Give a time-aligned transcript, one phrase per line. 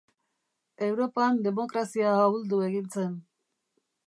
[0.87, 3.17] Europan demokrazia ahuldu egin zen.